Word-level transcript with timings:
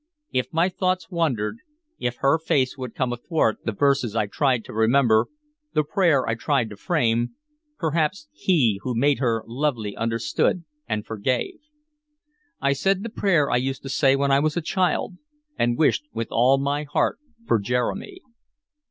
If 0.31 0.51
my 0.51 0.67
thoughts 0.67 1.11
wandered, 1.11 1.57
if 1.99 2.15
her 2.21 2.39
face 2.39 2.75
would 2.75 2.95
come 2.95 3.13
athwart 3.13 3.57
the 3.65 3.71
verses 3.71 4.15
I 4.15 4.25
tried 4.25 4.65
to 4.65 4.73
remember, 4.73 5.27
the 5.75 5.83
prayer 5.83 6.25
I 6.27 6.33
tried 6.33 6.71
to 6.71 6.75
frame, 6.75 7.35
perhaps 7.77 8.27
He 8.33 8.79
who 8.81 8.95
made 8.95 9.19
her 9.19 9.43
lovely 9.45 9.95
understood 9.95 10.63
and 10.87 11.05
forgave. 11.05 11.59
I 12.59 12.73
said 12.73 13.03
the 13.03 13.09
prayer 13.09 13.51
I 13.51 13.57
used 13.57 13.83
to 13.83 13.89
say 13.89 14.15
when 14.15 14.31
I 14.31 14.39
was 14.39 14.57
a 14.57 14.61
child, 14.61 15.19
and 15.55 15.77
wished 15.77 16.07
with 16.11 16.29
all 16.31 16.57
my 16.57 16.81
heart 16.81 17.19
for 17.45 17.59
Jeremy. 17.59 18.21